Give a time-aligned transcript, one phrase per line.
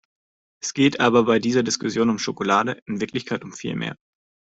[0.63, 3.97] Es geht aber bei dieser Diskussion um Schokolade in Wirklichkeit um viel mehr.